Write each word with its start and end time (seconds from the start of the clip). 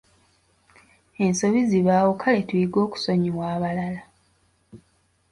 Ensobi 1.23 1.61
zibaawo 1.69 2.11
kale 2.21 2.41
tuyige 2.47 2.77
okusonyiwa 2.85 3.43
abalala. 3.55 4.01